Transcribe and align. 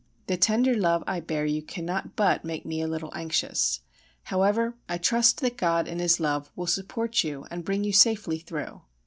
The 0.25 0.35
tender 0.35 0.73
love 0.73 1.03
I 1.05 1.19
bear 1.19 1.45
you 1.45 1.61
cannot 1.61 2.15
but 2.15 2.43
make 2.43 2.65
me 2.65 2.81
a 2.81 2.87
little 2.87 3.11
anxious. 3.13 3.81
However, 4.23 4.73
I 4.89 4.97
trust 4.97 5.41
that 5.41 5.57
God 5.57 5.87
in 5.87 5.99
His 5.99 6.19
love 6.19 6.49
will 6.55 6.65
support 6.65 7.23
you 7.23 7.45
and 7.51 7.63
bring 7.63 7.83
you 7.83 7.93
safely 7.93 8.39
through. 8.39 8.81